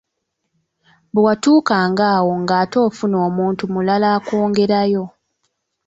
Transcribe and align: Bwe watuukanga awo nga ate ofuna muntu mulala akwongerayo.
Bwe 1.11 1.21
watuukanga 1.27 2.05
awo 2.17 2.31
nga 2.41 2.53
ate 2.63 2.77
ofuna 2.87 3.17
muntu 3.37 3.63
mulala 3.73 4.07
akwongerayo. 4.17 5.03